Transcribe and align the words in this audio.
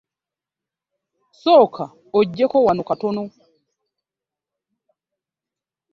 Sooka 1.41 1.85
ojjeko 2.19 2.57
wano 2.65 2.83
katono. 2.89 3.23